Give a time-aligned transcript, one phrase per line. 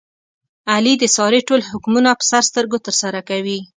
[0.73, 3.59] علي د سارې ټول حکمونه په سر سترګو ترسره کوي.